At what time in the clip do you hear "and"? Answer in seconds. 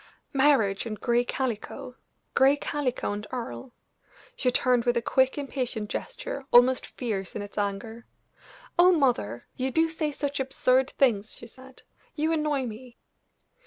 0.87-0.99, 3.11-3.27